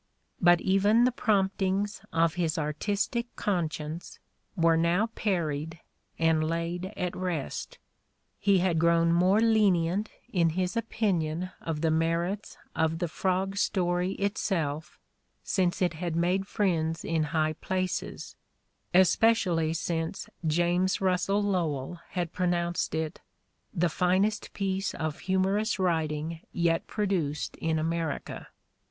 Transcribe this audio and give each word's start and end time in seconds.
But 0.41 0.61
even 0.61 1.03
the 1.03 1.11
promptings 1.11 2.01
of 2.11 2.33
his 2.33 2.57
artistic 2.57 3.27
conscience 3.35 4.17
were 4.55 4.75
now 4.75 5.11
parried 5.13 5.79
and 6.17 6.43
laid 6.43 6.91
at 6.97 7.15
rest: 7.15 7.77
"he 8.39 8.57
had 8.57 8.79
grown 8.79 9.13
more 9.13 9.39
lenient 9.39 10.09
in 10.33 10.49
his 10.57 10.75
opinion 10.75 11.51
of 11.61 11.81
the 11.81 11.91
merits 11.91 12.57
of 12.75 12.97
the 12.97 13.07
'Frog' 13.07 13.57
story 13.57 14.13
itself 14.13 14.97
since 15.43 15.83
it 15.83 15.93
had 15.93 16.15
made 16.15 16.47
friends 16.47 17.05
in 17.05 17.25
high 17.25 17.53
places, 17.53 18.35
especially 18.95 19.71
since 19.71 20.27
James 20.47 20.99
Russell 20.99 21.43
Lowell 21.43 21.99
had 22.09 22.33
pronounced 22.33 22.95
it 22.95 23.21
'the 23.71 23.89
finest 23.89 24.51
piece 24.53 24.95
of 24.95 25.19
humorous 25.19 25.77
writing 25.77 26.39
yet 26.51 26.87
produced 26.87 27.55
in 27.57 27.77
America.' 27.77 28.47